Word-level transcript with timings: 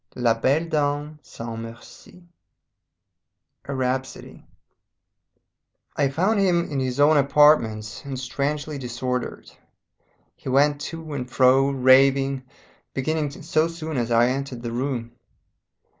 LA 0.15 0.33
BELLE 0.33 0.65
DAME 0.69 1.19
SANS 1.21 1.59
MERCI 1.59 2.25
A 3.65 3.75
RHAPSODY 3.75 4.43
I 5.95 6.09
found 6.09 6.39
him 6.39 6.65
in 6.71 6.79
his 6.79 6.99
own 6.99 7.17
apartments, 7.17 8.03
and 8.03 8.19
strangely 8.19 8.79
disordered. 8.79 9.51
He 10.35 10.49
went 10.49 10.81
to 10.81 11.13
and 11.13 11.29
fro, 11.29 11.69
raving 11.69 12.41
beginning 12.95 13.29
so 13.29 13.67
soon 13.67 13.95
as 13.95 14.09
I 14.09 14.29
entered 14.29 14.63
the 14.63 14.71
room. 14.71 15.11